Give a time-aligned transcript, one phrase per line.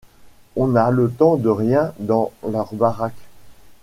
[0.55, 3.27] On n’a le temps de rien dans leur baraque!